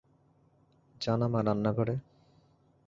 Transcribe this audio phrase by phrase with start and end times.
[1.01, 1.95] যা না মা রান্নাঘরে?